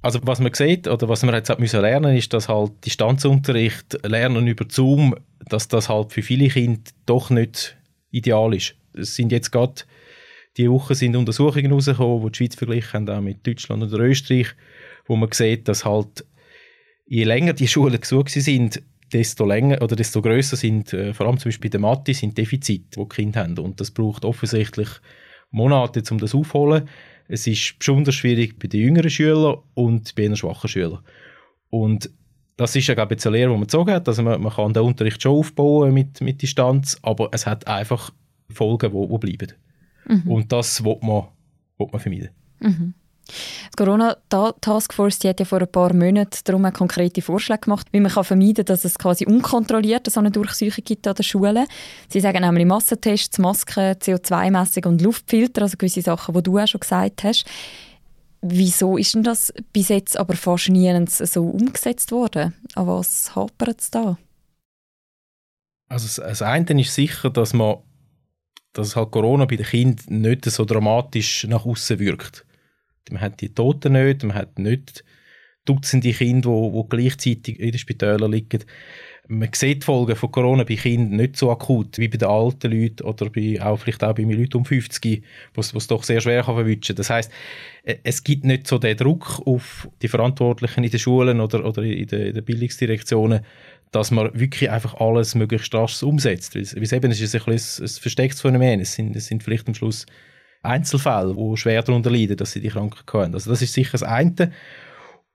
Also 0.00 0.20
was 0.22 0.38
man 0.38 0.54
sieht 0.54 0.86
oder 0.86 1.08
was 1.08 1.24
man 1.24 1.34
jetzt 1.34 1.50
hat 1.50 1.58
müssen 1.58 1.80
lernen, 1.80 2.16
ist, 2.16 2.32
dass 2.32 2.48
halt 2.48 2.72
Distanzunterricht, 2.84 3.98
Lernen 4.04 4.46
über 4.46 4.64
Zoom, 4.68 5.16
dass 5.48 5.66
das 5.68 5.88
halt 5.88 6.12
für 6.12 6.22
viele 6.22 6.48
Kinder 6.48 6.80
doch 7.06 7.30
nicht 7.30 7.76
ideal 8.10 8.54
ist. 8.54 8.74
Es 8.94 9.16
sind 9.16 9.32
jetzt 9.32 9.50
gerade 9.50 9.82
die 10.56 10.70
Woche 10.70 10.94
sind 10.94 11.16
Untersuchungen 11.16 11.72
rausgekommen, 11.72 12.22
wo 12.22 12.28
die 12.28 12.36
Schweiz 12.36 12.54
verglichen 12.54 13.08
haben 13.08 13.24
mit 13.24 13.46
Deutschland 13.46 13.82
oder 13.82 13.98
Österreich, 14.00 14.48
wo 15.06 15.16
man 15.16 15.30
sieht, 15.32 15.68
dass 15.68 15.84
halt 15.84 16.24
je 17.06 17.24
länger 17.24 17.52
die 17.52 17.68
Schulen 17.68 18.00
gesucht 18.00 18.30
sind, 18.30 18.82
desto 19.12 19.46
länger 19.46 19.80
oder 19.82 19.96
desto 19.96 20.20
größer 20.20 20.56
sind 20.56 20.92
äh, 20.92 21.14
vor 21.14 21.26
allem 21.26 21.38
zum 21.38 21.48
Beispiel 21.48 21.70
bei 21.70 21.72
der 21.72 21.80
Mathe 21.80 22.12
sind 22.12 22.36
Defizite, 22.36 22.84
die 22.94 23.00
die 23.00 23.08
Kinder 23.08 23.40
haben 23.40 23.58
und 23.58 23.80
das 23.80 23.90
braucht 23.90 24.24
offensichtlich 24.24 24.88
Monate, 25.50 26.02
um 26.10 26.18
das 26.18 26.34
aufzuholen. 26.34 26.88
Es 27.28 27.46
ist 27.46 27.78
besonders 27.78 28.14
schwierig 28.14 28.58
bei 28.58 28.68
den 28.68 28.80
jüngeren 28.80 29.10
Schülern 29.10 29.58
und 29.74 30.14
bei 30.14 30.22
den 30.22 30.36
schwachen 30.36 30.68
Schülern. 30.68 31.00
Und 31.70 32.10
das 32.56 32.74
ist 32.74 32.86
ja, 32.88 32.94
glaube 32.94 33.14
ich, 33.14 33.24
eine 33.24 33.36
Lehre, 33.36 33.50
die 33.50 33.54
man 33.54 33.62
gezogen 33.62 33.92
hat. 33.92 34.08
Also 34.08 34.22
man, 34.22 34.40
man 34.42 34.52
kann 34.52 34.72
den 34.72 34.82
Unterricht 34.82 35.22
schon 35.22 35.32
aufbauen 35.32 35.94
mit, 35.94 36.20
mit 36.20 36.42
Distanz, 36.42 36.98
aber 37.02 37.28
es 37.32 37.46
hat 37.46 37.66
einfach 37.68 38.10
Folgen, 38.50 38.90
die, 38.90 39.08
die 39.08 39.36
bleiben. 39.36 39.52
Mhm. 40.06 40.30
Und 40.30 40.52
das 40.52 40.82
will 40.82 40.98
man, 41.02 41.28
will 41.76 41.88
man 41.92 42.00
vermeiden. 42.00 42.30
Mhm. 42.60 42.94
Die 43.28 43.76
Corona-Taskforce 43.76 45.24
hat 45.24 45.40
ja 45.40 45.46
vor 45.46 45.60
ein 45.60 45.70
paar 45.70 45.92
Monaten 45.92 46.38
darum 46.44 46.72
konkrete 46.72 47.22
Vorschläge 47.22 47.60
gemacht, 47.60 47.86
wie 47.92 48.00
man 48.00 48.10
vermeiden 48.10 48.54
kann, 48.54 48.64
dass 48.66 48.84
es 48.84 48.98
quasi 48.98 49.26
unkontrolliert 49.26 50.10
so 50.10 50.20
eine 50.20 50.30
Durchsuchung 50.30 50.84
gibt 50.84 51.06
an 51.06 51.14
den 51.14 51.22
Schulen. 51.22 51.66
Sie 52.08 52.20
sagen 52.20 52.42
nämlich 52.42 52.66
Massentests, 52.66 53.38
Masken, 53.38 53.94
CO2-Messung 53.94 54.84
und 54.86 55.02
Luftfilter, 55.02 55.62
also 55.62 55.76
gewisse 55.76 56.02
Sachen, 56.02 56.34
die 56.34 56.42
du 56.42 56.58
auch 56.58 56.66
schon 56.66 56.80
gesagt 56.80 57.24
hast. 57.24 57.44
Wieso 58.40 58.96
ist 58.96 59.14
denn 59.14 59.24
das 59.24 59.52
bis 59.72 59.88
jetzt 59.88 60.16
aber 60.16 60.36
fast 60.36 60.68
nirgends 60.68 61.18
so 61.18 61.44
umgesetzt 61.44 62.12
worden? 62.12 62.54
An 62.74 62.86
was 62.86 63.34
hapert 63.34 63.80
es 63.80 63.90
da? 63.90 64.16
Also 65.88 66.22
das 66.22 66.42
eine 66.42 66.80
ist 66.80 66.94
sicher, 66.94 67.30
dass 67.30 67.52
man 67.52 67.78
dass 68.72 68.94
halt 68.94 69.10
Corona 69.10 69.44
bei 69.46 69.56
den 69.56 69.66
Kindern 69.66 70.20
nicht 70.20 70.44
so 70.44 70.64
dramatisch 70.64 71.44
nach 71.48 71.64
außen 71.64 71.98
wirkt. 71.98 72.44
Man 73.10 73.20
hat 73.20 73.40
die 73.40 73.54
Toten 73.54 73.92
nicht, 73.92 74.22
man 74.22 74.36
hat 74.36 74.58
nicht 74.58 75.04
Dutzende 75.68 76.12
Kinder, 76.12 76.72
die, 76.72 76.88
gleichzeitig 76.88 77.60
in 77.60 77.72
den 77.72 77.78
Spitälern 77.78 78.32
liegen. 78.32 78.64
Man 79.30 79.50
sieht 79.52 79.82
die 79.82 79.84
Folgen 79.84 80.16
von 80.16 80.32
Corona 80.32 80.64
bei 80.64 80.76
Kindern 80.76 81.16
nicht 81.18 81.36
so 81.36 81.50
akut 81.50 81.98
wie 81.98 82.08
bei 82.08 82.16
den 82.16 82.28
alten 82.28 82.72
Leuten 82.72 83.02
oder 83.04 83.28
bei, 83.28 83.60
auch 83.60 83.76
vielleicht 83.76 84.02
auch 84.02 84.14
bei 84.14 84.22
Leuten 84.22 84.56
um 84.56 84.64
50, 84.64 85.22
wo 85.52 85.60
es 85.60 85.86
doch 85.86 86.02
sehr 86.02 86.22
schwer 86.22 86.42
kann 86.42 86.54
verwischen 86.54 86.96
Das 86.96 87.10
heißt, 87.10 87.30
äh, 87.82 87.96
es 88.02 88.24
gibt 88.24 88.46
nicht 88.46 88.66
so 88.66 88.78
den 88.78 88.96
Druck 88.96 89.42
auf 89.44 89.90
die 90.00 90.08
Verantwortlichen 90.08 90.84
in 90.84 90.90
den 90.90 91.00
Schulen 91.00 91.42
oder, 91.42 91.62
oder 91.62 91.82
in, 91.82 92.06
den, 92.06 92.28
in 92.28 92.34
den 92.34 92.44
Bildungsdirektionen, 92.44 93.44
dass 93.90 94.10
man 94.10 94.30
wirklich 94.32 94.70
einfach 94.70 94.94
alles 94.94 95.34
möglichst 95.34 95.74
rasch 95.74 96.02
umsetzt. 96.02 96.54
Weil 96.54 96.62
es 96.62 96.92
eben 96.92 97.10
ist 97.10 97.34
ein, 97.34 97.42
ein, 97.46 97.52
ein 97.52 97.88
verstecktes 97.88 98.40
Phänomen. 98.40 98.80
Es 98.80 98.94
sind, 98.94 99.14
es 99.14 99.26
sind 99.26 99.42
vielleicht 99.42 99.68
am 99.68 99.74
Schluss 99.74 100.06
Einzelfälle, 100.62 101.34
die 101.34 101.56
schwer 101.56 101.82
darunter 101.82 102.10
leiden, 102.10 102.36
dass 102.36 102.52
sie 102.52 102.60
die 102.60 102.68
Krankheit 102.68 103.04
haben. 103.12 103.34
Also 103.34 103.50
das 103.50 103.62
ist 103.62 103.72
sicher 103.72 103.92
das 103.92 104.02
eine. 104.02 104.52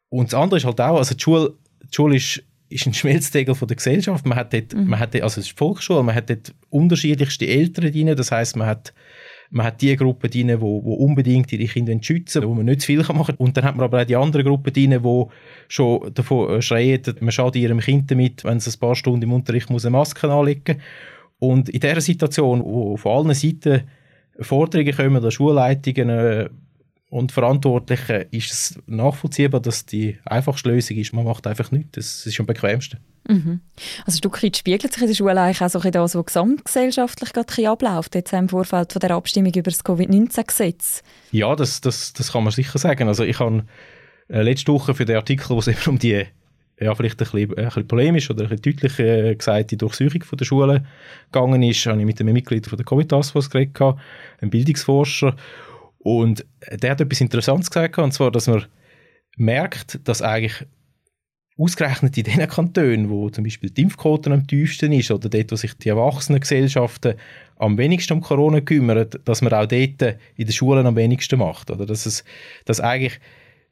Und 0.09 0.31
das 0.31 0.39
andere 0.39 0.57
ist 0.57 0.65
halt 0.65 0.81
auch, 0.81 0.97
also 0.97 1.15
die 1.15 1.21
Schule, 1.21 1.53
die 1.81 1.95
Schule 1.95 2.15
ist, 2.17 2.43
ist 2.69 2.85
ein 2.87 2.93
Schmelztegel 2.93 3.55
von 3.55 3.67
der 3.67 3.77
Gesellschaft. 3.77 4.25
Man 4.25 4.37
hat 4.37 4.53
dort, 4.53 4.73
mhm. 4.73 4.87
man 4.87 4.99
hat 4.99 5.13
dort, 5.13 5.23
also 5.23 5.39
es 5.39 5.47
ist 5.47 5.57
Volksschule, 5.57 6.03
man 6.03 6.15
hat 6.15 6.29
dort 6.29 6.53
unterschiedlichste 6.69 7.47
Eltern 7.47 7.91
drin. 7.91 8.15
Das 8.15 8.31
heißt, 8.31 8.55
man 8.55 8.67
hat 8.67 8.93
man 9.53 9.67
hat 9.67 9.81
die 9.81 9.95
Gruppe 9.95 10.29
drin, 10.29 10.47
die, 10.47 10.59
wo, 10.59 10.83
wo 10.83 10.95
unbedingt 10.95 11.53
ihre 11.53 11.71
Kinder 11.71 11.95
schützen 12.01 12.43
wo 12.43 12.55
man 12.55 12.65
nicht 12.65 12.81
zu 12.81 12.87
viel 12.87 12.97
machen 12.97 13.23
kann. 13.23 13.35
Und 13.37 13.55
dann 13.55 13.63
hat 13.63 13.75
man 13.75 13.85
aber 13.85 14.01
auch 14.01 14.05
die 14.05 14.15
andere 14.15 14.43
Gruppe 14.43 14.71
drin, 14.71 14.99
die 15.03 15.25
schon 15.67 16.11
davon 16.13 16.59
schreien, 16.61 17.01
man 17.19 17.31
schaut 17.31 17.55
ihrem 17.55 17.79
Kind 17.79 18.09
damit, 18.09 18.43
wenn 18.43 18.57
es 18.57 18.67
ein 18.67 18.79
paar 18.79 18.95
Stunden 18.95 19.21
im 19.21 19.33
Unterricht 19.33 19.69
muss 19.69 19.85
eine 19.85 19.91
Maske 19.91 20.27
anlegen 20.27 20.81
Und 21.37 21.69
in 21.69 21.79
dieser 21.79 22.01
Situation, 22.01 22.63
wo 22.63 22.97
von 22.97 23.11
allen 23.11 23.33
Seiten 23.35 23.83
Forderungen 24.39 24.95
kommen, 24.95 25.21
der 25.21 25.31
Schulleitungen 25.31 26.09
äh, 26.09 26.49
und 27.09 27.31
Verantwortlichen, 27.31 28.25
ist 28.31 28.51
es 28.51 28.79
nachvollziehbar, 28.87 29.61
dass 29.61 29.85
die 29.85 30.17
einfachste 30.25 30.69
Lösung 30.69 30.97
ist, 30.97 31.13
man 31.13 31.25
macht 31.25 31.45
einfach 31.45 31.71
nichts. 31.71 31.91
Das 31.91 32.25
ist 32.25 32.39
am 32.39 32.47
bequemsten. 32.47 32.99
Mhm. 33.27 33.61
Also 33.99 34.15
ein 34.15 34.17
Stück 34.17 34.43
weit 34.43 34.57
spiegelt 34.57 34.91
sich 34.91 35.01
in 35.01 35.07
der 35.07 35.15
Schule 35.15 35.39
eigentlich 35.39 35.61
auch 35.61 35.69
so 35.69 35.79
das, 35.79 36.15
was 36.15 36.25
gesamtgesellschaftlich 36.25 37.31
gerade 37.31 37.69
abläuft, 37.69 38.15
jetzt 38.15 38.33
im 38.33 38.49
Vorfeld 38.49 38.93
von 38.93 38.99
der 38.99 39.11
Abstimmung 39.11 39.53
über 39.53 39.69
das 39.69 39.83
Covid-19-Gesetz. 39.83 41.03
Ja, 41.31 41.55
das, 41.55 41.81
das, 41.81 42.13
das 42.13 42.31
kann 42.31 42.43
man 42.43 42.51
sicher 42.51 42.79
sagen. 42.79 43.07
Also 43.07 43.23
ich 43.23 43.39
habe 43.39 43.63
äh, 44.29 44.41
letzte 44.41 44.73
Woche 44.73 44.95
für 44.95 45.05
den 45.05 45.15
Artikel, 45.15 45.49
wo 45.49 45.59
es 45.59 45.67
eben 45.67 45.87
um 45.87 45.99
die 45.99 46.25
ja, 46.83 46.95
vielleicht 46.95 47.21
ein 47.21 47.29
bisschen, 47.31 47.57
ein 47.57 47.65
bisschen 47.65 47.87
polemisch 47.87 48.29
oder 48.29 48.43
ein 48.43 48.49
bisschen 48.49 48.73
deutlich 48.73 48.99
äh, 48.99 49.35
gesagt, 49.35 49.71
die 49.71 49.77
Durchsuchung 49.77 50.23
von 50.23 50.37
der 50.37 50.45
Schule 50.45 50.85
gegangen 51.31 51.63
ist, 51.63 51.85
habe 51.85 51.99
ich 51.99 52.05
mit 52.05 52.19
einem 52.19 52.33
Mitglied 52.33 52.67
von 52.67 52.77
der 52.77 52.85
Covid 52.85 53.09
Taskforce 53.09 53.49
geredet, 53.49 53.81
einem 53.81 54.49
Bildungsforscher, 54.49 55.35
und 56.03 56.45
der 56.69 56.91
hat 56.91 57.01
etwas 57.01 57.21
Interessantes 57.21 57.71
gesagt, 57.71 57.97
und 57.97 58.13
zwar, 58.13 58.29
dass 58.29 58.47
man 58.47 58.65
merkt, 59.37 59.99
dass 60.07 60.21
eigentlich 60.21 60.65
ausgerechnet 61.57 62.17
in 62.17 62.23
den 62.25 62.47
Kantonen, 62.47 63.09
wo 63.09 63.29
zum 63.29 63.43
Beispiel 63.43 63.69
die 63.69 63.83
Impfquote 63.83 64.31
am 64.31 64.45
tiefsten 64.45 64.91
ist 64.91 65.11
oder 65.11 65.29
dort, 65.29 65.51
wo 65.51 65.55
sich 65.55 65.73
die 65.75 65.89
Erwachsenengesellschaften 65.89 67.13
am 67.57 67.77
wenigsten 67.77 68.13
um 68.13 68.21
Corona 68.21 68.59
kümmern, 68.59 69.07
dass 69.23 69.41
man 69.41 69.53
auch 69.53 69.67
dort 69.67 69.71
in 69.71 70.45
den 70.45 70.51
Schulen 70.51 70.85
am 70.85 70.95
wenigsten 70.95 71.39
macht. 71.39 71.71
Oder 71.71 71.85
dass, 71.85 72.05
es, 72.05 72.23
dass 72.65 72.81
eigentlich 72.81 73.19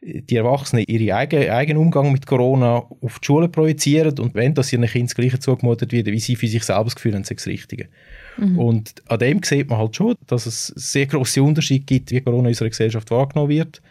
die 0.02 0.36
Erwachsenen 0.36 0.84
ihren 0.88 1.12
eigenen, 1.12 1.50
eigenen 1.50 1.84
Umgang 1.84 2.12
mit 2.12 2.26
Corona 2.26 2.78
auf 3.02 3.20
die 3.20 3.26
Schule 3.26 3.50
projizieren 3.50 4.18
und 4.18 4.34
wenn 4.34 4.56
das 4.56 4.74
ihren 4.74 4.86
Kindern 4.86 5.08
das 5.08 5.16
Gleiche 5.16 5.40
zugemutet 5.40 5.92
wird, 5.92 6.08
wie 6.08 6.20
sie 6.20 6.36
für 6.36 6.48
sich 6.48 6.64
selber 6.64 6.86
das 6.86 6.96
Gefühl 6.96 7.14
haben, 7.14 7.24
das 7.24 7.46
Richtige. 7.46 7.88
Mhm. 8.38 8.58
Und 8.58 9.04
an 9.08 9.20
dem 9.20 9.44
sieht 9.44 9.70
man 9.70 9.78
halt 9.78 9.96
schon, 9.96 10.16
dass 10.26 10.48
es 10.48 10.68
sehr 10.68 11.06
große 11.06 11.44
Unterschiede 11.44 11.86
gibt, 11.86 12.12
wie 12.12 12.22
Corona 12.22 12.48
in 12.48 12.54
unserer 12.54 12.70
Gesellschaft 12.70 13.12
wahrgenommen 13.12 13.50
wird. 13.50 13.82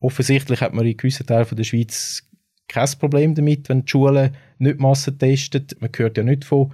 Offensichtlich 0.00 0.60
hat 0.62 0.72
man 0.72 0.86
in 0.86 0.96
gewissen 0.96 1.26
Teilen 1.26 1.46
der 1.54 1.64
Schweiz 1.64 2.22
kein 2.68 2.88
Problem 2.98 3.34
damit, 3.34 3.68
wenn 3.68 3.84
die 3.84 3.90
Schulen 3.90 4.34
nicht 4.58 4.80
Massen 4.80 5.18
testen. 5.18 5.66
Man 5.80 5.90
hört 5.94 6.16
ja 6.16 6.22
nicht 6.22 6.44
von, 6.44 6.72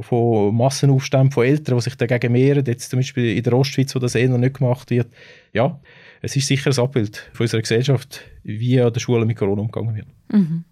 von 0.00 0.54
Massenaufständen 0.56 1.30
von 1.30 1.44
Eltern, 1.44 1.76
die 1.76 1.82
sich 1.82 1.96
dagegen 1.96 2.32
mehren. 2.32 2.64
Jetzt 2.64 2.90
zum 2.90 2.98
Beispiel 2.98 3.36
in 3.36 3.42
der 3.42 3.52
Ostschweiz, 3.52 3.94
wo 3.94 3.98
das 3.98 4.14
eher 4.14 4.28
noch 4.28 4.38
nicht 4.38 4.58
gemacht 4.58 4.90
wird. 4.90 5.08
Ja, 5.52 5.80
es 6.22 6.36
ist 6.36 6.48
sicher 6.48 6.70
ein 6.70 6.78
Abbild 6.78 7.30
von 7.32 7.44
unserer 7.44 7.60
Gesellschaft, 7.60 8.22
wie 8.42 8.80
an 8.80 8.92
der 8.92 9.00
Schule 9.00 9.24
mit 9.24 9.36
Corona 9.36 9.62
umgegangen 9.62 9.94
wird. 9.94 10.06
Mhm. 10.32 10.64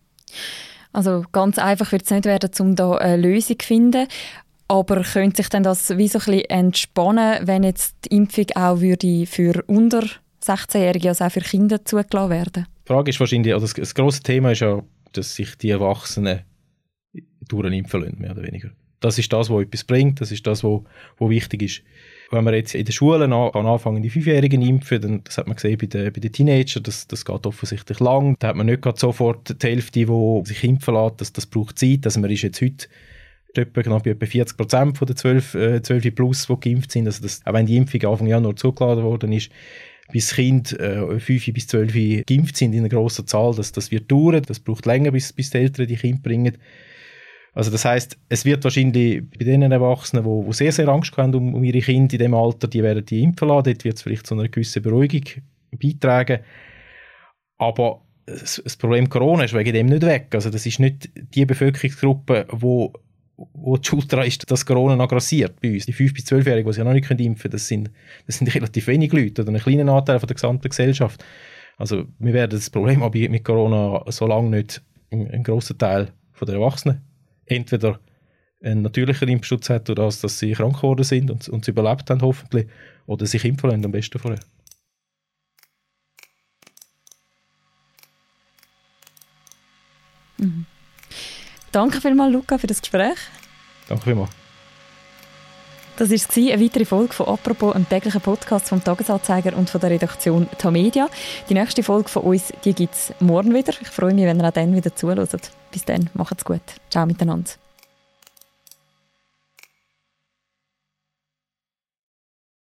Also 0.93 1.25
ganz 1.33 1.59
einfach 1.59 1.93
wird 1.93 2.05
es 2.05 2.11
nicht 2.11 2.25
werden, 2.25 2.51
um 2.59 2.77
da 2.77 2.97
eine 2.97 3.21
Lösung 3.21 3.59
zu 3.59 3.67
finden. 3.67 4.07
Aber 4.69 5.03
könnte 5.03 5.37
sich 5.37 5.49
denn 5.49 5.63
das 5.63 5.97
wie 5.97 6.09
so 6.09 6.19
ein 6.19 6.25
bisschen 6.25 6.45
entspannen, 6.45 7.47
wenn 7.47 7.63
jetzt 7.63 7.95
die 8.05 8.17
Impfung 8.17 8.47
auch 8.55 8.81
würde 8.81 9.27
für 9.27 9.63
unter 9.67 10.05
16-Jährige, 10.43 11.11
also 11.11 11.25
auch 11.25 11.33
für 11.33 11.41
Kinder 11.41 11.85
zugelassen 11.85 12.31
werden? 12.31 12.67
Die 12.85 12.89
Frage 12.89 13.11
ist 13.11 13.21
wahrscheinlich, 13.21 13.53
also 13.53 13.67
das, 13.67 13.75
das 13.75 13.95
grosse 13.95 14.23
Thema 14.23 14.53
ist 14.53 14.61
ja, 14.61 14.83
dass 15.13 15.35
sich 15.35 15.57
die 15.57 15.71
Erwachsenen 15.71 16.41
durchimpfen 17.47 18.01
lassen, 18.01 18.19
mehr 18.19 18.33
oder 18.33 18.43
weniger. 18.43 18.71
Das 19.03 19.19
ist 19.19 19.33
das, 19.33 19.51
was 19.51 19.63
etwas 19.63 19.85
bringt, 19.85 20.21
das 20.21 20.33
ist 20.33 20.47
das, 20.47 20.65
was, 20.65 20.81
was 21.19 21.31
wichtig 21.31 21.63
ist. 21.63 21.83
Wenn 22.31 22.45
man 22.45 22.55
jetzt 22.55 22.75
in 22.75 22.85
den 22.85 22.93
Schulen 22.93 23.33
an, 23.33 23.51
anfangen, 23.55 24.03
die 24.03 24.09
Fünfjährigen 24.09 24.63
impfen, 24.63 25.03
dann, 25.03 25.25
das 25.25 25.37
hat 25.37 25.47
man 25.47 25.57
gesehen 25.57 25.77
bei 25.77 25.87
den, 25.87 26.13
bei 26.13 26.21
den 26.21 26.33
Teenagern, 26.33 26.83
das, 26.83 27.07
das 27.07 27.27
geht 27.27 27.47
offensichtlich 27.47 28.01
lang. 28.01 28.37
Da 28.39 28.49
hat 28.49 28.57
man 28.57 28.67
nicht 28.67 28.83
sofort 28.99 29.63
die 29.63 29.67
Hälfte, 29.67 30.07
die 30.07 30.43
sich 30.45 30.65
impfen 30.65 30.95
lässt, 30.95 31.21
das, 31.21 31.33
das 31.35 31.47
braucht 31.47 31.79
Zeit. 31.79 32.07
Also 32.07 32.21
man 32.21 32.31
ist 32.31 32.43
jetzt 32.43 32.63
heute 32.63 32.87
etwa 33.55 33.83
knapp 33.83 34.07
etwa 34.07 34.25
40 34.25 34.57
Prozent 34.57 34.99
der 35.01 35.17
12, 35.17 35.55
äh, 35.55 35.83
12 35.83 36.15
plus, 36.15 36.47
die 36.47 36.61
geimpft 36.61 36.93
sind. 36.93 37.07
Also 37.07 37.23
das, 37.23 37.45
auch 37.45 37.53
wenn 37.53 37.67
die 37.67 37.77
Impfung 37.77 38.03
Anfang 38.05 38.27
Januar 38.27 38.57
zugeladen 38.57 39.05
worden 39.05 39.33
ist, 39.33 39.51
bis 40.11 40.35
Kind 40.35 40.79
äh, 40.79 41.19
5 41.19 41.53
bis 41.53 41.67
12 41.69 42.27
geimpft 42.27 42.57
sind 42.57 42.73
in 42.73 42.81
einer 42.81 42.89
grossen 42.89 43.27
Zahl, 43.27 43.55
das, 43.55 43.73
das 43.73 43.91
wird 43.91 44.11
dauern, 44.11 44.43
das 44.47 44.61
braucht 44.61 44.87
länger, 44.87 45.11
bis, 45.11 45.33
bis 45.33 45.51
die 45.51 45.59
Eltern 45.59 45.87
die 45.87 45.97
Kinder 45.97 46.21
bringen. 46.23 46.59
Also 47.55 47.71
das 47.71 47.85
heißt, 47.85 48.19
es 48.31 48.45
wird 48.45 48.65
wahrscheinlich 48.65 49.23
bei 49.31 49.45
den 49.45 49.63
Erwachsenen, 49.63 50.25
die 50.25 50.53
sehr, 50.53 50.73
sehr 50.73 50.89
Angst 50.89 51.17
haben 51.17 51.35
um, 51.35 51.55
um 51.55 51.65
ihre 51.65 51.81
Kinder 51.81 52.15
in 52.15 52.19
dem 52.19 52.35
Alter, 52.35 52.67
die 52.67 52.83
werden 52.83 53.05
die 53.05 53.23
impfen 53.23 53.49
lassen, 53.49 53.65
dort 53.65 53.85
wird 53.85 53.97
es 53.97 54.03
vielleicht 54.03 54.27
zu 54.27 54.35
einer 54.35 54.49
gewissen 54.49 54.83
Beruhigung 54.83 55.43
beitragen. 55.73 56.41
Aber 57.59 58.03
das, 58.25 58.61
das 58.65 58.77
Problem 58.77 59.09
Corona 59.09 59.45
ist 59.45 59.55
wegen 59.55 59.73
dem 59.75 59.87
nicht 59.87 60.03
weg. 60.03 60.29
Also 60.33 60.49
das 60.49 60.65
ist 60.65 60.81
nicht 60.81 61.11
die 61.35 61.45
Bevölkerungsgruppe, 61.45 62.47
wo 62.51 62.93
wo 63.55 63.77
die 63.77 63.89
Schuld 63.89 64.13
daran 64.13 64.27
ist, 64.27 64.49
dass 64.49 64.65
Corona 64.65 64.95
noch 64.95 65.09
grassiert 65.09 65.61
bei 65.61 65.73
uns. 65.73 65.87
Die 65.87 65.95
5- 65.95 66.15
bis 66.15 66.27
12-Jährigen, 66.27 66.71
die 66.71 66.75
sich 66.75 66.85
noch 66.85 66.93
nicht 66.93 67.11
impfen 67.11 67.37
können, 67.37 67.53
das 67.53 67.67
sind, 67.67 67.91
das 68.27 68.39
sind 68.39 68.47
relativ 68.55 68.87
wenige 68.87 69.17
Leute 69.17 69.43
oder 69.43 69.51
ein 69.51 69.59
kleiner 69.59 69.93
Anteil 69.93 70.21
von 70.21 70.29
der 70.29 70.35
gesamten 70.35 70.69
Gesellschaft. 70.69 71.25
Also 71.77 72.05
wir 72.19 72.33
werden 72.33 72.51
das 72.51 72.71
Problem 72.71 73.01
mit 73.01 73.45
Corona 73.45 74.05
so 74.13 74.27
lange 74.27 74.51
nicht 74.51 74.83
einen 75.11 75.43
grossen 75.43 75.77
Teil 75.79 76.13
der 76.41 76.55
Erwachsenen 76.55 77.03
entweder 77.47 77.99
einen 78.63 78.83
natürlichen 78.83 79.29
Impfschutz 79.29 79.71
hat, 79.71 79.91
oder 79.91 80.05
dass 80.05 80.39
sie 80.39 80.53
krank 80.53 80.77
geworden 80.77 81.05
sind 81.05 81.31
und, 81.31 81.49
und 81.49 81.65
sie 81.65 81.73
überlebt 81.73 82.09
haben 82.11 82.23
hoffentlich, 82.23 82.69
oder 83.07 83.27
sich 83.27 83.45
impfen 83.45 83.71
lassen, 83.71 83.85
am 83.85 83.93
besten 83.93 84.19
vorher. 84.19 84.41
Mhm. 90.39 90.67
Danke 91.71 92.01
vielmals, 92.01 92.33
Luca, 92.33 92.59
für 92.59 92.67
das 92.67 92.81
Gespräch. 92.81 93.17
Danke 93.89 94.05
vielmals. 94.05 94.31
Das 95.97 96.11
war 96.11 96.53
eine 96.53 96.65
weitere 96.65 96.85
Folge 96.85 97.13
von 97.13 97.27
«Apropos», 97.27 97.75
einem 97.75 97.89
täglichen 97.89 98.21
Podcast 98.21 98.69
vom 98.69 98.83
«Tagesanzeiger» 98.83 99.57
und 99.57 99.71
von 99.71 99.81
der 99.81 99.91
Redaktion 99.91 100.49
Tamedia. 100.59 101.09
Die 101.49 101.55
nächste 101.55 101.83
Folge 101.83 102.09
von 102.09 102.23
uns 102.23 102.53
gibt 102.63 102.81
es 102.81 103.13
morgen 103.21 103.55
wieder. 103.55 103.75
Ich 103.81 103.89
freue 103.89 104.15
mich, 104.15 104.25
wenn 104.25 104.41
ihr 104.41 104.49
auch 104.49 104.53
dann 104.53 104.75
wieder 104.75 104.95
zuhört. 104.95 105.53
Bis 105.73 105.85
dann, 105.85 106.11
macht's 106.15 106.45
gut. 106.45 106.61
Ciao 106.91 107.07
miteinander. 107.07 107.51